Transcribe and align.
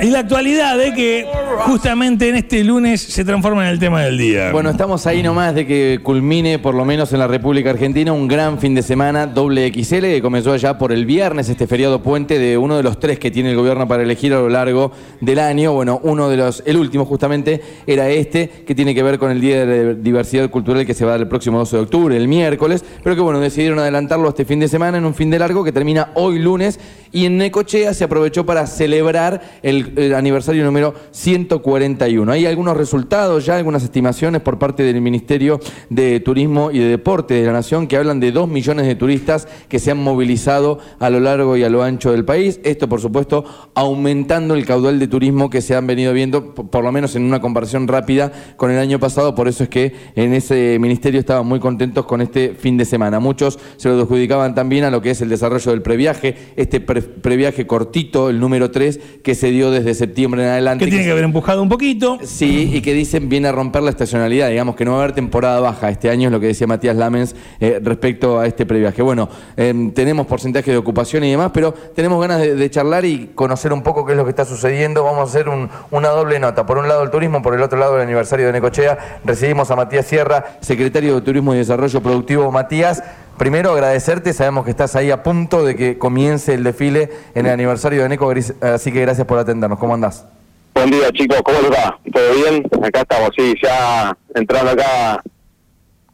Y 0.00 0.10
la 0.10 0.20
actualidad 0.20 0.78
de 0.78 0.94
que 0.94 1.26
justamente 1.66 2.28
en 2.28 2.36
este 2.36 2.62
lunes 2.62 3.00
se 3.00 3.24
transforma 3.24 3.66
en 3.66 3.72
el 3.72 3.80
tema 3.80 4.02
del 4.02 4.16
día. 4.16 4.52
Bueno, 4.52 4.70
estamos 4.70 5.04
ahí 5.08 5.24
nomás 5.24 5.56
de 5.56 5.66
que 5.66 5.98
culmine, 6.04 6.60
por 6.60 6.74
lo 6.76 6.84
menos 6.84 7.12
en 7.12 7.18
la 7.18 7.26
República 7.26 7.70
Argentina, 7.70 8.12
un 8.12 8.28
gran 8.28 8.60
fin 8.60 8.76
de 8.76 8.82
semana 8.82 9.26
doble 9.26 9.72
XL 9.72 10.02
que 10.02 10.22
comenzó 10.22 10.54
ya 10.54 10.78
por 10.78 10.92
el 10.92 11.04
viernes, 11.04 11.48
este 11.48 11.66
feriado 11.66 12.00
puente 12.00 12.38
de 12.38 12.56
uno 12.56 12.76
de 12.76 12.84
los 12.84 13.00
tres 13.00 13.18
que 13.18 13.32
tiene 13.32 13.50
el 13.50 13.56
gobierno 13.56 13.88
para 13.88 14.04
elegir 14.04 14.32
a 14.34 14.36
lo 14.36 14.48
largo 14.48 14.92
del 15.20 15.40
año. 15.40 15.72
Bueno, 15.72 16.00
uno 16.04 16.28
de 16.28 16.36
los, 16.36 16.62
el 16.64 16.76
último 16.76 17.04
justamente, 17.04 17.60
era 17.84 18.08
este, 18.08 18.48
que 18.48 18.76
tiene 18.76 18.94
que 18.94 19.02
ver 19.02 19.18
con 19.18 19.32
el 19.32 19.40
Día 19.40 19.66
de 19.66 19.96
Diversidad 19.96 20.48
Cultural 20.48 20.86
que 20.86 20.94
se 20.94 21.04
va 21.04 21.10
a 21.10 21.14
dar 21.14 21.22
el 21.22 21.28
próximo 21.28 21.58
12 21.58 21.76
de 21.76 21.82
octubre, 21.82 22.16
el 22.16 22.28
miércoles, 22.28 22.84
pero 23.02 23.16
que 23.16 23.22
bueno, 23.22 23.40
decidieron 23.40 23.80
adelantarlo 23.80 24.28
este 24.28 24.44
fin 24.44 24.60
de 24.60 24.68
semana 24.68 24.98
en 24.98 25.04
un 25.04 25.14
fin 25.14 25.28
de 25.28 25.40
largo 25.40 25.64
que 25.64 25.72
termina 25.72 26.12
hoy 26.14 26.38
lunes 26.38 26.78
y 27.10 27.26
en 27.26 27.38
Necochea 27.38 27.94
se 27.94 28.04
aprovechó 28.04 28.44
para 28.44 28.66
celebrar 28.66 29.42
el, 29.62 29.87
aniversario 30.14 30.64
número 30.64 30.94
141. 31.10 32.32
Hay 32.32 32.46
algunos 32.46 32.76
resultados 32.76 33.46
ya, 33.46 33.56
algunas 33.56 33.82
estimaciones 33.82 34.42
por 34.42 34.58
parte 34.58 34.82
del 34.82 35.00
Ministerio 35.00 35.60
de 35.90 36.20
Turismo 36.20 36.70
y 36.70 36.78
de 36.78 36.88
Deporte 36.88 37.34
de 37.34 37.46
la 37.46 37.52
Nación 37.52 37.86
que 37.86 37.96
hablan 37.96 38.20
de 38.20 38.32
2 38.32 38.48
millones 38.48 38.86
de 38.86 38.94
turistas 38.94 39.48
que 39.68 39.78
se 39.78 39.90
han 39.90 39.98
movilizado 39.98 40.78
a 40.98 41.10
lo 41.10 41.20
largo 41.20 41.56
y 41.56 41.64
a 41.64 41.68
lo 41.68 41.82
ancho 41.82 42.12
del 42.12 42.24
país. 42.24 42.60
Esto, 42.64 42.88
por 42.88 43.00
supuesto, 43.00 43.44
aumentando 43.74 44.54
el 44.54 44.64
caudal 44.66 44.98
de 44.98 45.08
turismo 45.08 45.50
que 45.50 45.60
se 45.60 45.74
han 45.74 45.86
venido 45.86 46.12
viendo, 46.12 46.54
por 46.54 46.84
lo 46.84 46.92
menos 46.92 47.16
en 47.16 47.22
una 47.22 47.40
comparación 47.40 47.88
rápida 47.88 48.32
con 48.56 48.70
el 48.70 48.78
año 48.78 48.98
pasado. 48.98 49.34
Por 49.34 49.48
eso 49.48 49.64
es 49.64 49.68
que 49.68 49.94
en 50.14 50.32
ese 50.32 50.78
ministerio 50.80 51.20
estaban 51.20 51.46
muy 51.46 51.60
contentos 51.60 52.04
con 52.06 52.20
este 52.20 52.54
fin 52.54 52.76
de 52.76 52.84
semana. 52.84 53.20
Muchos 53.20 53.58
se 53.76 53.88
lo 53.88 54.00
adjudicaban 54.00 54.54
también 54.54 54.84
a 54.84 54.90
lo 54.90 55.00
que 55.00 55.10
es 55.10 55.20
el 55.20 55.28
desarrollo 55.28 55.70
del 55.70 55.82
previaje, 55.82 56.36
este 56.56 56.80
pre 56.80 57.02
previaje 57.02 57.66
cortito, 57.66 58.30
el 58.30 58.40
número 58.40 58.70
3, 58.70 59.00
que 59.22 59.34
se 59.34 59.50
dio 59.50 59.70
desde 59.84 59.94
septiembre 59.94 60.42
en 60.42 60.48
adelante. 60.48 60.84
Que 60.84 60.90
tiene 60.90 61.04
que, 61.04 61.10
haber 61.10 61.24
empujado 61.24 61.62
un 61.62 61.68
poquito. 61.68 62.18
Sí, 62.22 62.70
y 62.74 62.80
que 62.80 62.94
dicen 62.94 63.28
viene 63.28 63.48
a 63.48 63.52
romper 63.52 63.82
la 63.82 63.90
estacionalidad, 63.90 64.48
digamos 64.48 64.76
que 64.76 64.84
no 64.84 64.92
va 64.92 64.98
a 64.98 65.02
haber 65.04 65.14
temporada 65.14 65.60
baja 65.60 65.90
este 65.90 66.10
año, 66.10 66.28
es 66.28 66.32
lo 66.32 66.40
que 66.40 66.46
decía 66.46 66.66
Matías 66.66 66.96
Lamens 66.96 67.34
eh, 67.60 67.80
respecto 67.82 68.38
a 68.38 68.46
este 68.46 68.66
previaje. 68.66 69.02
Bueno, 69.02 69.28
em, 69.56 69.90
tenemos 69.92 70.26
porcentaje 70.26 70.70
de 70.70 70.76
ocupación 70.76 71.24
y 71.24 71.30
demás, 71.30 71.50
pero 71.52 71.72
tenemos 71.72 72.20
ganas 72.20 72.40
de, 72.40 72.68
charlar 72.70 73.04
y 73.04 73.30
conocer 73.34 73.72
un 73.72 73.82
poco 73.82 74.04
qué 74.04 74.12
es 74.12 74.18
lo 74.18 74.24
que 74.24 74.30
está 74.30 74.44
sucediendo. 74.44 75.04
Vamos 75.04 75.20
a 75.20 75.22
hacer 75.24 75.48
una 75.90 76.08
doble 76.08 76.38
nota. 76.38 76.66
Por 76.66 76.78
un 76.78 76.88
lado 76.88 77.02
el 77.02 77.10
turismo, 77.10 77.42
por 77.42 77.54
el 77.54 77.62
otro 77.62 77.78
lado 77.78 77.96
el 77.96 78.02
aniversario 78.02 78.46
de 78.46 78.52
Necochea. 78.52 79.20
Recibimos 79.24 79.70
a 79.70 79.76
Matías 79.76 80.06
Sierra, 80.06 80.58
secretario 80.60 81.14
de 81.14 81.20
Turismo 81.22 81.54
y 81.54 81.58
Desarrollo 81.58 82.02
Productivo. 82.02 82.52
Matías, 82.52 83.02
Primero 83.38 83.70
agradecerte, 83.70 84.32
sabemos 84.32 84.64
que 84.64 84.72
estás 84.72 84.96
ahí 84.96 85.12
a 85.12 85.22
punto 85.22 85.64
de 85.64 85.76
que 85.76 85.96
comience 85.96 86.54
el 86.54 86.64
desfile 86.64 87.08
en 87.36 87.46
el 87.46 87.52
aniversario 87.52 88.02
de 88.02 88.08
NECO, 88.08 88.32
así 88.60 88.90
que 88.90 89.00
gracias 89.00 89.28
por 89.28 89.38
atendernos. 89.38 89.78
¿Cómo 89.78 89.94
andás? 89.94 90.26
Buen 90.74 90.90
día 90.90 91.08
chicos, 91.12 91.40
¿cómo 91.44 91.60
les 91.60 91.70
va? 91.70 92.00
¿Todo 92.12 92.34
bien? 92.34 92.64
Acá 92.82 93.02
estamos, 93.02 93.30
sí, 93.36 93.54
ya 93.62 94.16
entrando 94.34 94.72
acá 94.72 95.22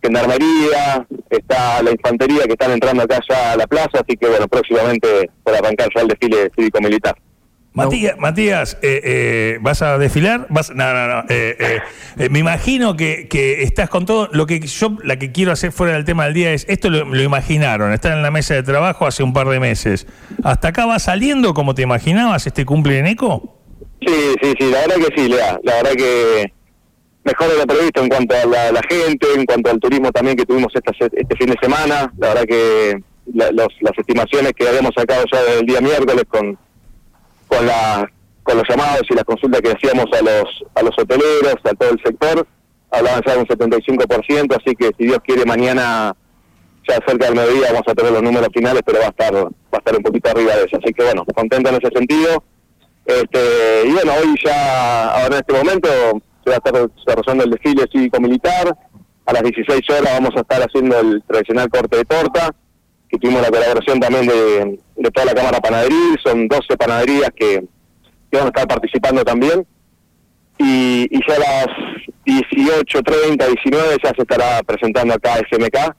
Gendarmería, 0.02 1.06
está 1.30 1.82
la 1.82 1.92
infantería 1.92 2.44
que 2.44 2.52
están 2.52 2.72
entrando 2.72 3.02
acá 3.02 3.20
ya 3.26 3.52
a 3.52 3.56
la 3.56 3.66
plaza, 3.66 4.00
así 4.06 4.18
que 4.18 4.28
bueno, 4.28 4.46
próximamente 4.46 5.30
por 5.42 5.54
arrancar 5.54 5.88
ya 5.94 6.02
el 6.02 6.08
desfile 6.08 6.50
cívico-militar. 6.54 7.16
Matías, 7.74 8.16
Matías 8.18 8.78
eh, 8.82 9.00
eh, 9.02 9.58
¿vas 9.60 9.82
a 9.82 9.98
desfilar? 9.98 10.46
¿Vas? 10.48 10.70
No, 10.70 10.94
no, 10.94 11.08
no. 11.08 11.24
Eh, 11.28 11.80
me 12.30 12.38
imagino 12.38 12.96
que, 12.96 13.26
estás 13.62 13.90
con 13.90 14.06
todo. 14.06 14.28
Lo 14.32 14.46
que 14.46 14.60
yo, 14.60 14.96
la 15.02 15.18
que 15.18 15.32
quiero 15.32 15.50
hacer 15.50 15.72
fuera 15.72 15.94
del 15.94 16.04
tema 16.04 16.24
del 16.26 16.34
día 16.34 16.52
es, 16.52 16.64
esto 16.68 16.88
lo, 16.88 17.20
imaginaron, 17.20 17.92
están 17.92 18.12
en 18.12 18.22
la 18.22 18.30
mesa 18.30 18.54
de 18.54 18.62
trabajo 18.62 19.08
hace 19.08 19.24
un 19.24 19.32
par 19.32 19.48
de 19.48 19.58
meses. 19.58 20.06
¿Hasta 20.44 20.68
acá 20.68 20.86
va 20.86 21.00
saliendo 21.00 21.52
como 21.52 21.74
te 21.74 21.82
imaginabas 21.82 22.46
este 22.46 22.64
cumple 22.64 23.00
en 23.00 23.08
ECO? 23.08 23.58
Sí, 24.06 24.14
sí, 24.40 24.54
sí, 24.56 24.70
la 24.70 24.78
verdad 24.82 24.96
que 25.08 25.20
sí, 25.20 25.28
Lea. 25.28 25.58
La 25.64 25.74
verdad 25.74 25.92
que 25.96 26.52
mejor 27.24 27.48
de 27.50 27.58
lo 27.58 27.66
previsto 27.66 28.02
en 28.02 28.08
cuanto 28.08 28.36
a 28.36 28.70
la, 28.70 28.80
gente, 28.88 29.26
en 29.34 29.44
cuanto 29.46 29.70
al 29.72 29.80
turismo 29.80 30.12
también 30.12 30.36
que 30.36 30.46
tuvimos 30.46 30.72
este 30.76 31.36
fin 31.36 31.48
de 31.48 31.56
semana. 31.60 32.12
La 32.18 32.28
verdad 32.28 32.44
que 32.44 33.00
las 33.32 33.98
estimaciones 33.98 34.52
que 34.52 34.68
habíamos 34.68 34.92
sacado 34.96 35.24
ya 35.32 35.42
del 35.42 35.66
día 35.66 35.80
miércoles 35.80 36.22
con 36.28 36.56
con 37.54 37.66
la 37.66 38.10
con 38.42 38.58
los 38.58 38.68
llamados 38.68 39.02
y 39.08 39.14
las 39.14 39.24
consultas 39.24 39.62
que 39.62 39.72
hacíamos 39.72 40.06
a 40.12 40.22
los 40.22 40.64
a 40.74 40.82
los 40.82 40.98
hoteleros, 40.98 41.56
a 41.64 41.74
todo 41.74 41.90
el 41.90 42.00
sector, 42.04 42.46
hablaban 42.90 43.22
ya 43.26 43.34
de 43.34 43.38
un 43.40 43.46
75%, 43.46 44.56
así 44.60 44.74
que 44.76 44.90
si 44.98 45.06
Dios 45.06 45.18
quiere 45.24 45.44
mañana 45.44 46.14
ya 46.86 46.98
cerca 47.06 47.26
del 47.26 47.36
mediodía 47.36 47.72
vamos 47.72 47.88
a 47.88 47.94
tener 47.94 48.12
los 48.12 48.22
números 48.22 48.48
finales, 48.52 48.82
pero 48.84 48.98
va 49.00 49.06
a 49.06 49.08
estar 49.08 49.34
va 49.34 49.48
a 49.72 49.76
estar 49.78 49.96
un 49.96 50.02
poquito 50.02 50.30
arriba 50.30 50.56
de 50.56 50.64
eso, 50.64 50.76
así 50.82 50.92
que 50.92 51.04
bueno, 51.04 51.24
contento 51.34 51.70
en 51.70 51.76
ese 51.76 51.90
sentido. 51.94 52.44
Este, 53.06 53.86
y 53.86 53.92
bueno, 53.92 54.12
hoy 54.14 54.34
ya, 54.42 55.10
ahora 55.10 55.36
en 55.36 55.44
este 55.46 55.52
momento, 55.52 55.88
se 56.42 56.50
va 56.50 56.56
a 56.56 56.62
estar 56.64 56.90
desarrollando 56.90 57.44
el 57.44 57.50
desfile 57.50 57.84
cívico-militar. 57.92 58.76
A 59.26 59.32
las 59.32 59.42
16 59.42 59.80
horas 59.90 60.12
vamos 60.14 60.30
a 60.36 60.40
estar 60.40 60.60
haciendo 60.62 61.00
el 61.00 61.22
tradicional 61.26 61.68
corte 61.70 61.98
de 61.98 62.04
torta 62.04 62.50
que 63.08 63.18
tuvimos 63.18 63.42
la 63.42 63.50
colaboración 63.50 64.00
también 64.00 64.26
de, 64.26 64.78
toda 65.10 65.26
la 65.26 65.34
Cámara 65.34 65.60
Panadería, 65.60 66.16
son 66.22 66.48
12 66.48 66.76
panaderías 66.76 67.30
que, 67.34 67.64
van 68.32 68.44
a 68.44 68.46
estar 68.46 68.66
participando 68.66 69.24
también. 69.24 69.66
Y, 70.58 71.08
ya 71.28 71.36
a 71.36 71.38
las 71.38 71.66
18.30, 72.26 73.46
19 73.46 73.96
ya 74.02 74.12
se 74.14 74.22
estará 74.22 74.62
presentando 74.62 75.14
acá 75.14 75.36
SMK. 75.50 75.94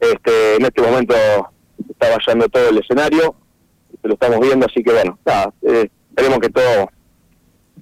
Este, 0.00 0.56
en 0.56 0.64
este 0.64 0.82
momento 0.82 1.14
está 1.90 2.16
vallando 2.16 2.48
todo 2.48 2.68
el 2.68 2.78
escenario, 2.78 3.34
lo 4.02 4.14
estamos 4.14 4.40
viendo, 4.40 4.66
así 4.66 4.82
que 4.82 4.92
bueno, 4.92 5.18
eh, 5.62 5.88
esperemos 6.10 6.38
que 6.38 6.48
todo 6.50 6.88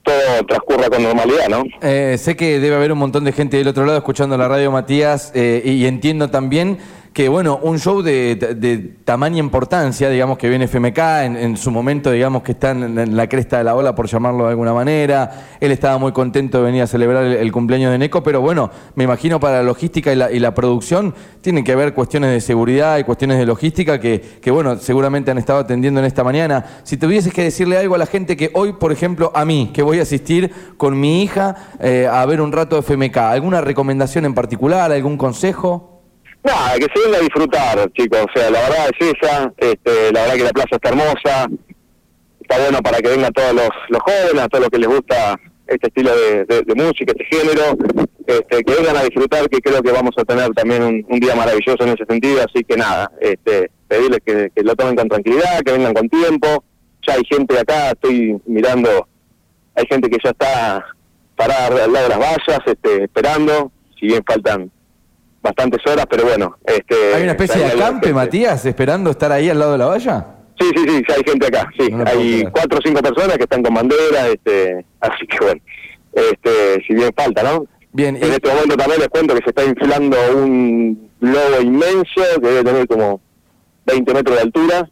todo 0.03 0.45
transcurra 0.47 0.89
con 0.89 1.03
normalidad, 1.03 1.49
¿no? 1.49 1.63
Eh, 1.81 2.17
sé 2.19 2.37
que 2.37 2.59
debe 2.59 2.77
haber 2.77 2.93
un 2.93 2.99
montón 2.99 3.25
de 3.25 3.33
gente 3.33 3.57
del 3.57 3.69
otro 3.69 3.85
lado 3.85 3.99
escuchando 3.99 4.37
la 4.37 4.49
radio, 4.49 4.71
Matías, 4.71 5.33
eh, 5.35 5.63
y 5.65 5.87
entiendo 5.87 6.29
también 6.29 6.79
que 7.13 7.29
bueno, 7.29 7.61
un 7.63 7.79
show 7.79 8.01
de, 8.01 8.37
de, 8.37 8.79
tamaña 9.05 9.39
importancia, 9.39 10.09
digamos 10.09 10.39
que 10.39 10.49
viene 10.49 10.67
FMK, 10.67 10.99
en, 11.25 11.57
su 11.59 11.71
momento 11.71 12.11
digamos 12.11 12.43
que 12.43 12.53
está 12.53 12.71
en, 12.71 13.17
la 13.17 13.29
cresta 13.29 13.59
de 13.59 13.65
la 13.65 13.75
ola, 13.75 13.95
por 13.95 14.07
llamarlo 14.07 14.45
de 14.45 14.51
alguna 14.51 14.73
manera, 14.73 15.31
él 15.61 15.73
estaba 15.73 15.99
muy 15.99 16.13
contento 16.13 16.59
de 16.59 16.65
venir 16.65 16.83
a 16.83 16.87
celebrar 16.87 17.25
el, 17.25 17.53
cumpleaños 17.53 17.93
de 17.93 17.99
Neco, 17.99 18.23
pero 18.23 18.41
bueno, 18.41 18.71
me 18.95 19.05
imagino 19.05 19.39
para 19.41 19.59
la 19.59 19.63
logística 19.63 20.13
y 20.13 20.39
la, 20.39 20.53
producción 20.55 21.15
tienen 21.41 21.65
que 21.65 21.73
haber 21.73 21.93
cuestiones 21.93 22.31
de 22.31 22.41
seguridad 22.41 22.99
y 22.99 23.05
cuestiones 23.05 23.39
de 23.39 23.47
logística 23.47 24.01
que, 24.01 24.21
que, 24.41 24.51
bueno, 24.51 24.77
seguramente 24.77 25.31
han 25.31 25.39
estado 25.39 25.61
atendiendo 25.61 26.01
en 26.01 26.07
esta 26.07 26.25
mañana. 26.25 26.65
Si 26.83 26.97
tuvieses 26.97 27.33
que 27.33 27.43
decirle 27.43 27.79
algo 27.79 27.95
a 27.95 27.99
la 27.99 28.07
gente 28.07 28.37
que 28.37 28.51
hoy, 28.55 28.75
por 28.75 28.93
ejemplo, 28.93 29.33
a 29.35 29.45
mí, 29.45 29.71
que 29.73 29.83
voy 29.83 29.99
a 29.99 30.03
asistir 30.03 30.53
con 30.77 30.99
mi 30.99 31.23
hija 31.23 31.57
eh, 31.81 32.09
a 32.11 32.25
ver 32.27 32.41
un 32.41 32.53
rato 32.53 32.81
FMK, 32.81 33.17
¿alguna 33.17 33.61
recomendación 33.61 34.25
en 34.25 34.35
particular, 34.35 34.93
algún 34.93 35.17
consejo? 35.17 35.92
Nada, 36.45 36.75
que 36.77 36.87
se 36.93 37.05
venga 37.05 37.19
a 37.19 37.21
disfrutar, 37.21 37.93
chicos. 37.93 38.21
O 38.21 38.39
sea, 38.39 38.51
la 38.51 38.61
verdad 38.63 38.91
es 38.99 39.15
esa. 39.15 39.53
Este, 39.59 40.13
la 40.13 40.23
verdad 40.23 40.35
que 40.35 40.45
la 40.45 40.51
plaza 40.51 40.77
está 40.77 40.89
hermosa. 40.89 41.49
Está 42.41 42.59
bueno 42.59 42.83
para 42.83 42.99
que 42.99 43.09
vengan 43.09 43.33
todos 43.33 43.55
los, 43.55 43.71
los 43.89 44.01
jóvenes, 44.03 44.43
a 44.43 44.49
todos 44.49 44.63
los 44.63 44.71
que 44.71 44.79
les 44.79 44.89
gusta 44.89 45.39
este 45.69 45.87
estilo 45.87 46.11
de, 46.15 46.75
música, 46.75 47.13
este 47.17 47.25
género. 47.37 47.77
Este, 48.27 48.63
que 48.63 48.75
vengan 48.75 48.97
a 48.97 49.03
disfrutar, 49.03 49.49
que 49.49 49.61
creo 49.61 49.83
que 49.83 49.93
vamos 49.93 50.15
a 50.17 50.25
tener 50.25 50.51
también 50.51 51.05
un, 51.09 51.21
día 51.21 51.35
maravilloso 51.35 51.83
en 51.83 51.91
ese 51.91 52.05
sentido. 52.07 52.43
Así 52.43 52.65
que 52.65 52.77
nada, 52.77 53.11
este, 53.21 53.71
pedirles 53.87 54.21
que, 54.25 54.51
lo 54.63 54.75
tomen 54.75 54.97
con 54.97 55.09
tranquilidad, 55.09 55.61
que 55.65 55.73
vengan 55.73 55.95
con 55.95 56.09
tiempo. 56.09 56.65
Ya 57.07 57.15
hay 57.15 57.23
gente 57.29 57.59
acá, 57.59 57.91
estoy 57.91 58.41
mirando, 58.47 59.09
hay 59.75 59.85
gente 59.89 60.09
que 60.09 60.19
ya 60.23 60.31
está 60.31 60.85
parada 61.37 61.85
al 61.85 61.93
lado 61.93 62.09
de 62.09 62.17
las 62.17 62.19
vallas, 62.19 62.61
este, 62.67 63.05
esperando. 63.05 63.71
Si 63.99 64.07
bien 64.07 64.23
faltan 64.27 64.71
bastantes 65.43 65.81
horas, 65.87 66.07
pero 66.09 66.25
bueno. 66.25 66.57
Este, 66.65 67.15
¿Hay 67.15 67.23
una 67.23 67.33
especie 67.33 67.61
de 67.61 67.67
acampe, 67.67 68.13
Matías, 68.13 68.65
esperando 68.65 69.11
estar 69.11 69.33
ahí 69.33 69.51
al 69.51 69.59
lado 69.59 69.73
de 69.73 69.79
la 69.79 69.87
valla? 69.87 70.27
Sí, 70.59 70.71
sí, 70.77 70.85
sí, 70.87 71.03
ya 71.09 71.15
hay 71.17 71.23
gente 71.27 71.47
acá, 71.47 71.69
sí. 71.77 71.89
hay 72.07 72.45
cuatro 72.53 72.79
o 72.79 72.83
cinco 72.85 73.03
personas 73.03 73.37
que 73.37 73.45
están 73.45 73.63
con 73.63 73.75
bandera, 73.75 74.29
este, 74.29 74.85
así 75.01 75.27
que 75.27 75.39
bueno, 75.45 75.61
este, 76.13 76.85
si 76.87 76.95
bien 76.95 77.11
falta, 77.17 77.43
¿no? 77.43 77.67
Bien. 77.93 78.17
En 78.17 78.33
este 78.33 78.49
momento 78.49 78.77
también 78.77 79.01
les 79.01 79.09
cuento 79.09 79.35
que 79.35 79.43
se 79.43 79.51
está 79.51 79.65
inflando 79.65 80.17
un 80.37 81.11
globo 81.21 81.61
inmenso, 81.61 82.23
que 82.41 82.47
debe 82.47 82.65
tener 82.65 82.87
como 82.87 83.21
20 83.87 84.15
metros 84.15 84.37
de 84.37 84.43
altura, 84.43 84.91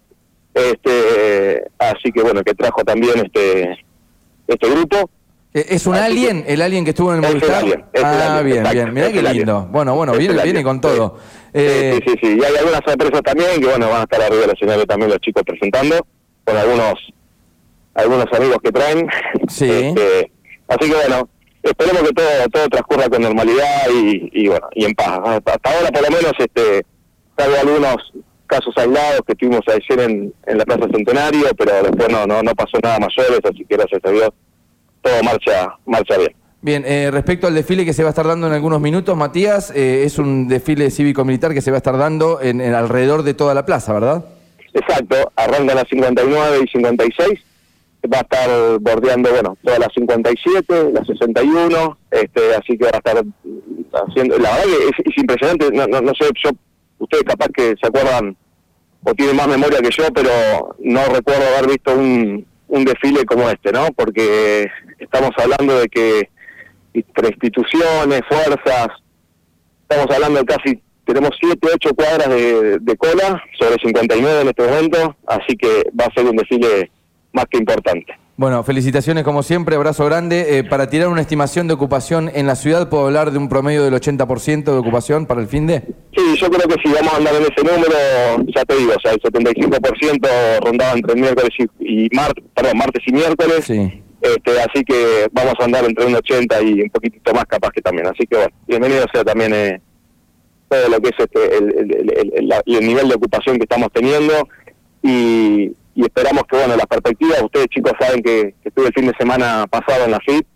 este, 0.54 1.70
así 1.78 2.10
que 2.12 2.22
bueno, 2.22 2.42
que 2.42 2.54
trajo 2.54 2.82
también 2.82 3.18
este, 3.24 3.78
este 4.48 4.70
grupo 4.70 5.08
¿Es 5.52 5.86
un 5.86 5.96
alien? 5.96 6.44
¿El 6.46 6.62
alien 6.62 6.84
que 6.84 6.90
estuvo 6.90 7.12
en 7.12 7.24
el 7.24 7.28
Movistar? 7.28 7.84
ah, 8.04 8.40
bien, 8.44 8.64
bien. 8.70 8.94
Mirá 8.94 9.10
qué 9.10 9.22
lindo. 9.22 9.66
Bueno, 9.70 9.96
bueno, 9.96 10.12
viene, 10.12 10.40
viene 10.44 10.62
con 10.62 10.80
todo. 10.80 11.16
Eh, 11.52 11.98
sí, 12.04 12.12
sí, 12.12 12.18
sí. 12.22 12.38
Y 12.40 12.44
hay 12.44 12.56
algunas 12.56 12.80
sorpresas 12.86 13.20
también 13.22 13.60
que, 13.60 13.66
bueno, 13.66 13.88
van 13.88 14.00
a 14.00 14.02
estar 14.04 14.22
arriba 14.22 14.42
del 14.42 14.50
escenario 14.50 14.86
también 14.86 15.10
los 15.10 15.18
chicos 15.18 15.42
presentando, 15.44 16.06
con 16.44 16.56
algunos 16.56 16.94
algunos 17.94 18.26
amigos 18.32 18.58
que 18.62 18.70
traen. 18.70 19.08
Sí. 19.48 19.68
Este, 19.68 20.30
así 20.68 20.88
que, 20.88 20.94
bueno, 20.94 21.28
esperemos 21.64 22.02
que 22.02 22.12
todo 22.12 22.48
todo 22.52 22.68
transcurra 22.68 23.08
con 23.08 23.22
normalidad 23.22 23.88
y, 23.92 24.30
y 24.32 24.48
bueno, 24.48 24.68
y 24.72 24.84
en 24.84 24.94
paz. 24.94 25.18
Hasta, 25.24 25.58
ahora, 25.64 25.90
por 25.90 26.02
lo 26.02 26.16
menos, 26.16 26.32
este 26.38 26.86
salvo 27.36 27.56
algunos 27.60 27.96
casos 28.46 28.72
aislados 28.76 29.22
que 29.26 29.34
tuvimos 29.34 29.62
ayer 29.66 30.08
en, 30.08 30.32
en 30.46 30.58
la 30.58 30.64
Plaza 30.64 30.86
Centenario, 30.92 31.48
pero 31.58 31.72
después 31.82 32.08
no, 32.08 32.26
no, 32.26 32.40
no 32.42 32.54
pasó 32.54 32.78
nada 32.80 33.00
mayores, 33.00 33.40
así 33.44 33.64
que 33.64 33.76
gracias 33.76 34.00
a 34.04 34.10
Dios 34.10 34.30
todo 35.02 35.22
marcha, 35.22 35.74
marcha 35.86 36.18
bien. 36.18 36.34
Bien, 36.62 36.84
eh, 36.86 37.10
respecto 37.10 37.46
al 37.46 37.54
desfile 37.54 37.86
que 37.86 37.94
se 37.94 38.02
va 38.02 38.10
a 38.10 38.10
estar 38.10 38.26
dando 38.26 38.46
en 38.46 38.52
algunos 38.52 38.80
minutos, 38.80 39.16
Matías, 39.16 39.72
eh, 39.74 40.04
es 40.04 40.18
un 40.18 40.46
desfile 40.46 40.90
cívico-militar 40.90 41.54
que 41.54 41.62
se 41.62 41.70
va 41.70 41.78
a 41.78 41.78
estar 41.78 41.96
dando 41.96 42.40
en, 42.42 42.60
en 42.60 42.74
alrededor 42.74 43.22
de 43.22 43.32
toda 43.32 43.54
la 43.54 43.64
plaza, 43.64 43.94
¿verdad? 43.94 44.24
Exacto, 44.74 45.32
arranca 45.36 45.74
las 45.74 45.88
59 45.88 46.58
y 46.62 46.68
56, 46.68 47.40
va 48.12 48.18
a 48.18 48.20
estar 48.20 48.78
bordeando, 48.78 49.30
bueno, 49.30 49.56
todas 49.64 49.78
las 49.78 49.88
57, 49.94 50.92
las 50.92 51.06
61, 51.06 51.98
este, 52.10 52.54
así 52.54 52.76
que 52.76 52.84
va 52.84 52.90
a 52.92 52.98
estar 52.98 53.24
haciendo, 54.06 54.38
la 54.38 54.50
verdad 54.50 54.64
que 54.64 55.10
es, 55.10 55.16
impresionante, 55.16 55.70
no, 55.72 55.86
no, 55.86 56.00
no, 56.00 56.12
sé, 56.14 56.28
yo, 56.44 56.50
ustedes 56.98 57.24
capaz 57.24 57.48
que 57.54 57.74
se 57.80 57.86
acuerdan 57.86 58.36
o 59.02 59.14
tienen 59.14 59.36
más 59.36 59.48
memoria 59.48 59.80
que 59.80 59.90
yo, 59.90 60.04
pero 60.14 60.30
no 60.78 61.04
recuerdo 61.06 61.42
haber 61.56 61.70
visto 61.70 61.94
un, 61.94 62.46
un 62.70 62.84
desfile 62.84 63.24
como 63.24 63.48
este, 63.50 63.72
¿no? 63.72 63.88
Porque 63.96 64.70
estamos 64.98 65.30
hablando 65.36 65.78
de 65.80 65.88
que 65.88 66.30
entre 66.94 67.28
instituciones, 67.28 68.22
fuerzas, 68.28 68.88
estamos 69.82 70.06
hablando 70.14 70.40
de 70.40 70.44
casi, 70.46 70.82
tenemos 71.04 71.30
7, 71.40 71.58
8 71.74 71.94
cuadras 71.94 72.28
de, 72.28 72.78
de, 72.78 72.96
cola, 72.96 73.42
sobre 73.58 73.76
59 73.82 74.40
en 74.42 74.48
este 74.48 74.62
momento, 74.62 75.16
así 75.26 75.56
que 75.56 75.84
va 75.98 76.06
a 76.06 76.14
ser 76.14 76.26
un 76.26 76.36
desfile 76.36 76.90
más 77.32 77.46
que 77.50 77.58
importante. 77.58 78.19
Bueno, 78.40 78.64
felicitaciones 78.64 79.22
como 79.22 79.42
siempre, 79.42 79.76
abrazo 79.76 80.06
grande. 80.06 80.56
Eh, 80.56 80.64
para 80.64 80.88
tirar 80.88 81.08
una 81.08 81.20
estimación 81.20 81.68
de 81.68 81.74
ocupación 81.74 82.30
en 82.34 82.46
la 82.46 82.56
ciudad, 82.56 82.88
¿puedo 82.88 83.04
hablar 83.04 83.32
de 83.32 83.36
un 83.36 83.50
promedio 83.50 83.84
del 83.84 83.92
80% 83.92 84.64
de 84.64 84.78
ocupación 84.78 85.26
para 85.26 85.42
el 85.42 85.46
fin 85.46 85.66
de? 85.66 85.82
Sí, 86.16 86.38
yo 86.38 86.48
creo 86.48 86.66
que 86.66 86.76
si 86.82 86.90
vamos 86.90 87.12
a 87.12 87.16
andar 87.18 87.34
en 87.34 87.42
ese 87.42 87.62
número, 87.62 87.94
ya 88.56 88.64
te 88.64 88.76
digo, 88.76 88.94
o 88.96 89.00
sea, 89.00 89.12
el 89.12 89.20
75% 89.20 90.64
rondaba 90.64 90.92
entre 90.92 91.14
miércoles 91.16 91.50
y, 91.58 92.06
y 92.06 92.08
perdón, 92.08 92.78
martes 92.78 93.02
y 93.06 93.12
miércoles. 93.12 93.62
Sí 93.66 94.02
este, 94.22 94.60
así 94.60 94.84
que 94.84 95.28
vamos 95.32 95.54
a 95.60 95.64
andar 95.64 95.84
entre 95.84 96.06
un 96.06 96.14
80 96.14 96.62
y 96.62 96.80
un 96.80 96.88
poquitito 96.88 97.34
más 97.34 97.44
capaz 97.44 97.72
que 97.72 97.82
también. 97.82 98.06
Así 98.06 98.26
que 98.26 98.36
bueno, 98.36 98.52
bienvenido 98.66 99.04
sea 99.12 99.22
también 99.22 99.52
eh, 99.52 99.82
todo 100.68 100.88
lo 100.88 101.00
que 101.00 101.08
es 101.10 101.18
este, 101.18 101.58
el, 101.58 101.74
el, 102.34 102.52
el, 102.66 102.86
nivel 102.86 103.08
de 103.08 103.14
ocupación 103.14 103.56
que 103.56 103.64
estamos 103.64 103.88
teniendo 103.92 104.32
y, 105.02 105.72
y, 105.94 106.02
esperamos 106.02 106.44
que, 106.48 106.56
bueno, 106.56 106.76
las 106.76 106.86
perspectivas, 106.86 107.42
ustedes 107.42 107.66
chicos 107.66 107.92
saben 107.98 108.22
que, 108.22 108.54
estuve 108.64 108.88
el 108.88 108.94
fin 108.94 109.06
de 109.06 109.14
semana 109.18 109.66
pasado 109.68 110.04
en 110.04 110.10
la 110.12 110.18
FIT 110.20 110.46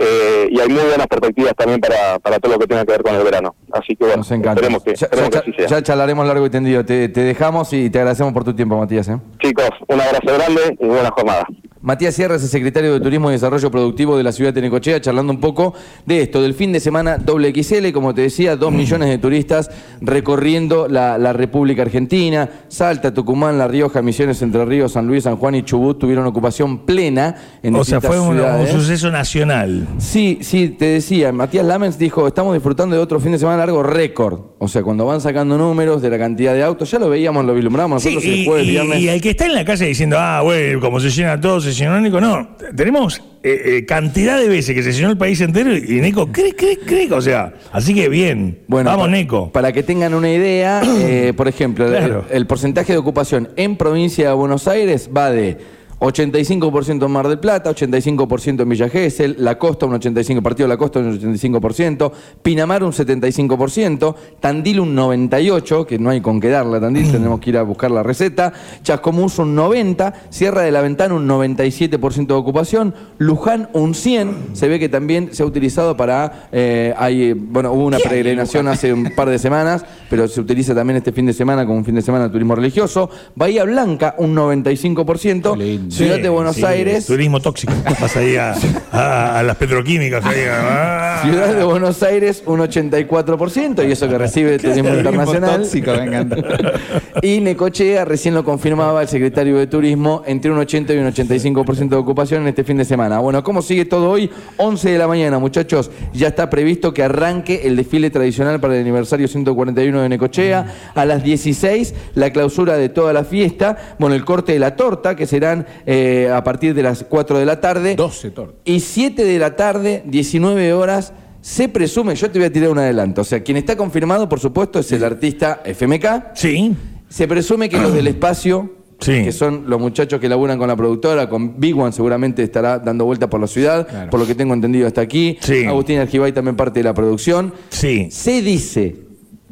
eh, 0.00 0.48
y 0.48 0.60
hay 0.60 0.68
muy 0.68 0.84
buenas 0.84 1.08
perspectivas 1.08 1.54
también 1.56 1.80
para, 1.80 2.20
para 2.20 2.38
todo 2.38 2.52
lo 2.52 2.58
que 2.60 2.68
tenga 2.68 2.84
que 2.84 2.92
ver 2.92 3.02
con 3.02 3.16
el 3.16 3.24
verano. 3.24 3.56
Así 3.72 3.96
que 3.96 4.04
bueno, 4.04 4.22
esperemos 4.22 4.84
que, 4.84 4.94
ya, 4.94 5.08
ya, 5.10 5.40
así 5.40 5.52
sea. 5.52 5.66
Ya 5.66 5.82
charlaremos 5.82 6.24
largo 6.24 6.46
y 6.46 6.50
tendido. 6.50 6.84
Te, 6.84 7.08
te, 7.08 7.20
dejamos 7.22 7.72
y 7.72 7.90
te 7.90 7.98
agradecemos 7.98 8.32
por 8.32 8.44
tu 8.44 8.54
tiempo, 8.54 8.78
Matías. 8.78 9.08
¿eh? 9.08 9.18
Chicos, 9.40 9.70
un 9.88 10.00
abrazo 10.00 10.20
grande 10.24 10.76
y 10.78 10.86
buena 10.86 11.10
jornada. 11.10 11.48
Matías 11.80 12.14
Sierra 12.14 12.34
es 12.36 12.42
el 12.42 12.48
secretario 12.48 12.92
de 12.92 13.00
Turismo 13.00 13.30
y 13.30 13.32
Desarrollo 13.32 13.70
Productivo 13.70 14.16
de 14.16 14.24
la 14.24 14.32
ciudad 14.32 14.52
de 14.52 14.60
Necochea, 14.60 15.00
charlando 15.00 15.32
un 15.32 15.40
poco 15.40 15.74
de 16.06 16.22
esto, 16.22 16.42
del 16.42 16.54
fin 16.54 16.72
de 16.72 16.80
semana 16.80 17.18
doble 17.18 17.52
XL, 17.54 17.92
como 17.92 18.14
te 18.14 18.22
decía, 18.22 18.56
dos 18.56 18.72
millones 18.72 19.08
de 19.08 19.18
turistas 19.18 19.70
recorriendo 20.00 20.88
la, 20.88 21.18
la, 21.18 21.32
República 21.32 21.82
Argentina, 21.82 22.50
Salta, 22.68 23.14
Tucumán, 23.14 23.58
La 23.58 23.68
Rioja, 23.68 24.02
Misiones, 24.02 24.42
Entre 24.42 24.64
Ríos, 24.64 24.92
San 24.92 25.06
Luis, 25.06 25.24
San 25.24 25.36
Juan 25.36 25.54
y 25.54 25.62
Chubut 25.62 25.98
tuvieron 25.98 26.26
ocupación 26.26 26.84
plena 26.84 27.36
en 27.62 27.74
O 27.76 27.84
sea, 27.84 28.00
fue 28.00 28.18
un, 28.18 28.38
un, 28.38 28.66
suceso 28.66 29.10
nacional. 29.10 29.87
Sí, 29.98 30.38
sí, 30.42 30.68
te 30.68 30.84
decía, 30.84 31.32
Matías 31.32 31.64
Lamens 31.64 31.98
dijo, 31.98 32.26
estamos 32.26 32.54
disfrutando 32.54 32.94
de 32.94 33.02
otro 33.02 33.18
fin 33.20 33.32
de 33.32 33.38
semana 33.38 33.58
largo 33.58 33.82
récord. 33.82 34.40
O 34.58 34.68
sea, 34.68 34.82
cuando 34.82 35.04
van 35.06 35.20
sacando 35.20 35.58
números 35.58 36.02
de 36.02 36.10
la 36.10 36.18
cantidad 36.18 36.54
de 36.54 36.62
autos, 36.62 36.90
ya 36.90 36.98
lo 36.98 37.08
veíamos, 37.08 37.44
lo 37.44 37.54
vislumbramos 37.54 38.04
nosotros 38.04 38.22
sí, 38.22 38.40
el 38.40 38.46
jueves, 38.46 38.66
y, 38.66 38.70
viernes. 38.70 39.00
Y 39.00 39.08
el 39.08 39.20
que 39.20 39.30
está 39.30 39.46
en 39.46 39.54
la 39.54 39.64
calle 39.64 39.86
diciendo, 39.86 40.16
ah, 40.18 40.40
güey, 40.42 40.78
como 40.78 41.00
se 41.00 41.10
llena 41.10 41.40
todo, 41.40 41.60
se 41.60 41.72
llenó 41.72 42.00
Nico, 42.00 42.20
no. 42.20 42.56
Tenemos 42.76 43.22
eh, 43.42 43.62
eh, 43.64 43.86
cantidad 43.86 44.38
de 44.38 44.48
veces 44.48 44.74
que 44.74 44.82
se 44.82 44.92
llenó 44.92 45.10
el 45.10 45.18
país 45.18 45.40
entero 45.40 45.76
y 45.76 46.00
Nico, 46.00 46.30
cric, 46.30 46.56
cric, 46.56 46.84
cric. 46.84 47.12
O 47.12 47.20
sea, 47.20 47.54
así 47.72 47.94
que 47.94 48.08
bien. 48.08 48.60
Bueno, 48.68 48.90
Vamos, 48.90 49.10
Nico. 49.10 49.50
Para 49.52 49.72
que 49.72 49.82
tengan 49.82 50.14
una 50.14 50.30
idea, 50.30 50.82
eh, 50.84 51.32
por 51.36 51.48
ejemplo, 51.48 51.86
claro. 51.86 52.24
el, 52.30 52.36
el 52.36 52.46
porcentaje 52.46 52.92
de 52.92 52.98
ocupación 52.98 53.48
en 53.56 53.76
provincia 53.76 54.28
de 54.28 54.34
Buenos 54.34 54.68
Aires 54.68 55.10
va 55.14 55.30
de 55.30 55.77
85% 56.00 57.04
en 57.04 57.10
Mar 57.10 57.28
del 57.28 57.38
Plata, 57.38 57.70
85% 57.70 58.62
en 58.62 58.68
Villa 58.68 58.88
Gesell, 58.88 59.36
La 59.38 59.58
Costa 59.58 59.86
un 59.86 59.94
85%, 59.94 60.42
Partido 60.42 60.68
de 60.68 60.74
la 60.74 60.78
Costa 60.78 61.00
un 61.00 61.18
85%, 61.18 62.12
Pinamar 62.42 62.84
un 62.84 62.92
75%, 62.92 64.14
Tandil 64.40 64.80
un 64.80 64.96
98%, 64.96 65.86
que 65.86 65.98
no 65.98 66.10
hay 66.10 66.20
con 66.20 66.40
qué 66.40 66.48
darla 66.48 66.80
Tandil, 66.80 67.10
tenemos 67.12 67.40
que 67.40 67.50
ir 67.50 67.58
a 67.58 67.62
buscar 67.62 67.90
la 67.90 68.02
receta, 68.02 68.52
Chascomús 68.82 69.38
un 69.38 69.56
90%, 69.56 70.12
Sierra 70.30 70.62
de 70.62 70.70
la 70.70 70.82
Ventana 70.82 71.14
un 71.14 71.26
97% 71.28 72.26
de 72.26 72.34
ocupación, 72.34 72.94
Luján 73.18 73.68
un 73.72 73.94
100%, 73.94 74.54
se 74.54 74.68
ve 74.68 74.78
que 74.78 74.88
también 74.88 75.30
se 75.32 75.42
ha 75.42 75.46
utilizado 75.46 75.96
para, 75.96 76.48
eh, 76.52 76.94
hay, 76.96 77.32
bueno, 77.32 77.72
hubo 77.72 77.84
una 77.84 77.98
peregrinación 77.98 78.68
hace 78.68 78.92
un 78.92 79.10
par 79.16 79.28
de 79.28 79.38
semanas, 79.38 79.84
pero 80.08 80.28
se 80.28 80.40
utiliza 80.40 80.74
también 80.74 80.98
este 80.98 81.12
fin 81.12 81.26
de 81.26 81.32
semana 81.32 81.66
como 81.66 81.78
un 81.78 81.84
fin 81.84 81.94
de 81.94 82.02
semana 82.02 82.24
de 82.24 82.30
turismo 82.30 82.54
religioso, 82.54 83.10
Bahía 83.34 83.64
Blanca 83.64 84.14
un 84.18 84.34
95%, 84.34 85.87
Ciudad 85.88 86.16
Sí, 86.16 86.22
de 86.22 86.28
Buenos 86.28 86.56
sí, 86.56 86.64
Aires. 86.64 87.06
Turismo 87.06 87.40
tóxico. 87.40 87.72
Vas 88.00 88.16
ahí 88.16 88.36
a, 88.36 88.54
a- 88.92 89.38
a 89.38 89.42
las 89.42 89.56
petroquímicas. 89.56 90.24
ahí, 90.24 90.40
ah. 90.50 91.20
Ciudad 91.24 91.54
de 91.54 91.64
Buenos 91.64 92.02
Aires 92.02 92.42
un 92.46 92.60
84% 92.60 93.88
y 93.88 93.92
eso 93.92 94.08
que 94.08 94.18
recibe 94.18 94.54
el 94.54 94.60
turismo 94.60 94.90
internacional. 94.94 95.62
tóxico, 95.62 95.92
me 95.92 96.04
encanta. 96.04 96.36
Y 97.20 97.40
Necochea 97.40 98.04
recién 98.04 98.32
lo 98.34 98.44
confirmaba 98.44 99.02
el 99.02 99.08
secretario 99.08 99.56
de 99.58 99.66
Turismo 99.66 100.22
entre 100.24 100.52
un 100.52 100.58
80 100.58 100.94
y 100.94 100.98
un 100.98 101.12
85% 101.12 101.88
de 101.88 101.96
ocupación 101.96 102.42
en 102.42 102.48
este 102.48 102.62
fin 102.62 102.76
de 102.76 102.84
semana. 102.84 103.18
Bueno, 103.18 103.42
¿cómo 103.42 103.60
sigue 103.60 103.84
todo 103.86 104.08
hoy? 104.10 104.30
11 104.56 104.90
de 104.92 104.98
la 104.98 105.08
mañana, 105.08 105.40
muchachos. 105.40 105.90
Ya 106.12 106.28
está 106.28 106.48
previsto 106.48 106.94
que 106.94 107.02
arranque 107.02 107.62
el 107.64 107.74
desfile 107.74 108.10
tradicional 108.10 108.60
para 108.60 108.74
el 108.76 108.82
aniversario 108.82 109.26
141 109.26 110.00
de 110.02 110.08
Necochea. 110.08 110.66
A 110.94 111.04
las 111.04 111.24
16 111.24 111.92
la 112.14 112.30
clausura 112.30 112.76
de 112.76 112.88
toda 112.88 113.12
la 113.12 113.24
fiesta. 113.24 113.76
Bueno, 113.98 114.14
el 114.14 114.24
corte 114.24 114.52
de 114.52 114.60
la 114.60 114.76
torta 114.76 115.16
que 115.16 115.26
serán 115.26 115.66
eh, 115.86 116.30
a 116.32 116.42
partir 116.44 116.74
de 116.74 116.82
las 116.82 117.04
4 117.04 117.38
de 117.38 117.44
la 117.46 117.60
tarde. 117.60 117.94
12 117.96 118.30
tortas. 118.30 118.56
Y 118.64 118.80
7 118.80 119.24
de 119.24 119.38
la 119.38 119.56
tarde, 119.56 120.02
19 120.06 120.72
horas, 120.72 121.12
se 121.40 121.68
presume, 121.68 122.14
yo 122.16 122.30
te 122.30 122.38
voy 122.38 122.46
a 122.46 122.52
tirar 122.52 122.70
un 122.70 122.78
adelanto, 122.78 123.20
o 123.22 123.24
sea, 123.24 123.42
quien 123.42 123.56
está 123.56 123.76
confirmado, 123.76 124.28
por 124.28 124.40
supuesto, 124.40 124.78
es 124.80 124.90
el 124.92 125.04
artista 125.04 125.62
FMK. 125.64 126.06
Sí. 126.34 126.74
Se 127.08 127.26
presume 127.28 127.68
que 127.68 127.78
los 127.78 127.92
del 127.94 128.06
espacio, 128.08 128.74
Sí. 129.00 129.22
que 129.22 129.30
son 129.30 129.64
los 129.70 129.80
muchachos 129.80 130.18
que 130.20 130.28
laburan 130.28 130.58
con 130.58 130.66
la 130.66 130.74
productora, 130.74 131.28
con 131.28 131.60
Big 131.60 131.78
One 131.78 131.92
seguramente 131.92 132.42
estará 132.42 132.80
dando 132.80 133.04
vuelta 133.04 133.30
por 133.30 133.40
la 133.40 133.46
ciudad, 133.46 133.86
Claro. 133.86 134.10
por 134.10 134.18
lo 134.18 134.26
que 134.26 134.34
tengo 134.34 134.54
entendido 134.54 134.88
hasta 134.88 135.00
aquí. 135.00 135.38
Sí. 135.40 135.64
Agustín 135.66 136.00
Argibay 136.00 136.32
también 136.32 136.56
parte 136.56 136.80
de 136.80 136.84
la 136.84 136.94
producción. 136.94 137.54
Sí. 137.68 138.08
Se 138.10 138.42
dice 138.42 138.96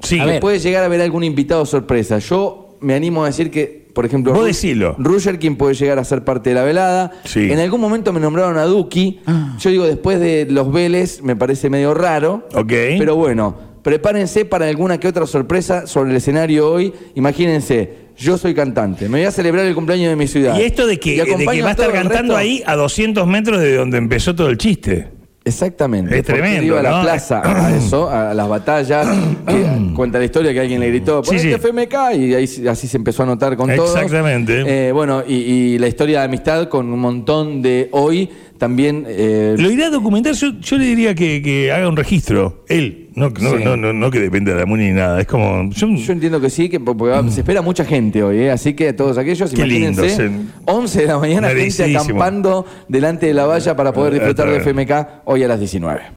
Sí. 0.03 0.21
que 0.21 0.41
puede 0.41 0.59
llegar 0.59 0.83
a 0.83 0.87
haber 0.87 1.01
algún 1.01 1.23
invitado 1.23 1.65
sorpresa. 1.65 2.19
Yo 2.19 2.77
me 2.81 2.95
animo 2.95 3.23
a 3.23 3.27
decir 3.29 3.53
que, 3.53 3.86
por 3.97 4.05
ejemplo, 4.05 4.35
Vos 4.35 4.45
decilo. 4.45 4.95
Roger 4.99 5.39
King 5.39 5.57
puede 5.57 5.73
llegar 5.73 5.99
a 5.99 6.05
ser 6.05 6.23
parte 6.23 6.51
de 6.51 6.55
la 6.55 6.65
velada. 6.65 7.13
Sí. 7.25 7.51
En 7.51 7.59
algún 7.59 7.81
momento 7.81 8.13
me 8.13 8.21
nombraron 8.21 8.59
a 8.59 8.65
Duki. 8.65 9.21
Yo 9.59 9.71
digo, 9.71 9.87
después 9.87 10.21
de 10.21 10.47
los 10.51 10.71
Vélez, 10.71 11.23
me 11.23 11.35
parece 11.35 11.71
medio 11.71 11.95
raro. 11.95 12.47
Ok. 12.53 12.73
Pero 12.99 13.17
bueno, 13.17 13.57
prepárense 13.83 14.45
para 14.45 14.69
alguna 14.69 15.01
que 15.01 15.09
otra 15.09 15.27
sorpresa 15.27 15.87
sobre 15.87 16.11
el 16.11 16.17
escenario 16.17 16.71
hoy. 16.71 16.93
Imagínense, 17.15 18.11
yo 18.19 18.37
soy 18.37 18.53
cantante, 18.53 19.09
me 19.09 19.17
voy 19.17 19.27
a 19.27 19.31
celebrar 19.31 19.65
el 19.65 19.75
cumpleaños 19.75 20.11
de 20.11 20.17
mi 20.17 20.27
ciudad. 20.27 20.59
Y 20.59 20.65
esto 20.65 20.87
de 20.87 21.01
que, 21.01 21.17
de 21.17 21.25
que 21.25 21.63
va 21.63 21.69
a 21.69 21.71
estar 21.71 21.91
cantando 21.91 22.35
resto. 22.35 22.37
ahí 22.37 22.63
a 22.67 22.77
200 22.77 23.27
metros 23.27 23.63
de 23.63 23.77
donde 23.77 23.97
empezó 23.97 24.35
todo 24.35 24.51
el 24.51 24.59
chiste. 24.59 25.16
Exactamente. 25.47 26.19
Es 26.19 26.25
tremendo, 26.25 26.65
Iba 26.65 26.81
a 26.81 26.83
la 26.83 26.91
¿no? 26.91 27.03
plaza 27.03 27.41
a 27.45 27.77
eso, 27.77 28.11
a 28.11 28.35
las 28.35 28.49
batallas. 28.49 29.07
que 29.47 29.93
cuenta 29.95 30.19
la 30.19 30.25
historia 30.25 30.53
que 30.53 30.61
alguien 30.61 30.81
le 30.81 30.89
gritó, 30.89 31.23
Sí, 31.25 31.39
sí. 31.39 31.53
FMK, 31.53 31.95
y 32.17 32.35
ahí, 32.35 32.49
así 32.69 32.89
se 32.89 32.97
empezó 32.97 33.23
a 33.23 33.27
notar 33.27 33.57
con 33.57 33.75
todos. 33.75 33.95
Exactamente. 33.95 34.89
Eh, 34.89 34.93
bueno, 34.93 35.23
y, 35.27 35.35
y 35.35 35.79
la 35.79 35.87
historia 35.87 36.19
de 36.19 36.25
amistad 36.25 36.69
con 36.69 36.93
un 36.93 36.99
montón 36.99 37.63
de 37.63 37.89
hoy 37.93 38.29
también. 38.59 39.05
eh, 39.07 39.55
Lo 39.59 39.71
irá 39.71 39.87
a 39.87 39.91
documentar, 39.91 40.35
yo, 40.35 40.53
yo 40.61 40.79
le 40.79 40.85
diría 40.87 41.15
que, 41.15 41.43
que 41.43 41.73
haga 41.73 41.89
un 41.89 41.97
registro, 41.97 42.65
él, 42.69 43.11
no, 43.15 43.31
no, 43.31 43.51
Sí. 43.57 43.65
no, 43.65 43.77
no, 43.77 43.93
no 43.93 44.11
que 44.11 44.21
dependa 44.21 44.53
de 44.53 44.61
la 44.61 44.67
MUNI 44.67 44.85
ni 44.89 44.93
nada, 44.93 45.21
es 45.21 45.27
como... 45.27 45.71
yo- 45.71 45.89
yo 45.95 46.13
entiendo 46.13 46.41
que 46.41 46.51
sí, 46.51 46.69
que 46.69 46.79
porque 46.81 47.31
se 47.31 47.41
espera 47.41 47.63
mucha 47.63 47.85
gente 47.85 48.23
hoy, 48.23 48.39
¿eh? 48.41 48.51
así 48.51 48.75
que 48.75 48.93
todos 48.93 49.19
aquellos, 49.19 49.51
Qué 49.53 49.67
lindo, 49.67 50.05
imagínense, 50.05 50.29
se- 50.29 50.63
11 50.67 51.01
de 51.01 51.07
la 51.07 51.19
mañana, 51.19 51.49
gente 51.51 51.97
acampando 51.97 52.67
delante 52.89 53.27
de 53.27 53.35
la 53.35 53.47
valla 53.47 53.75
para 53.77 53.93
poder 53.93 54.13
Eh, 54.13 54.17
disfrutar 54.17 54.49
de 54.49 54.57
está 54.59 54.71
bien. 54.73 54.89
FMK 54.89 55.23
hoy 55.25 55.43
a 55.43 55.49
las 55.49 55.59
19. 55.61 56.01